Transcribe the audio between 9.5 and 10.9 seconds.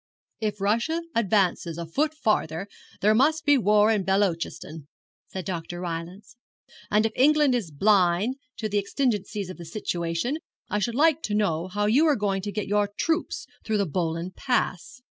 of the situation, I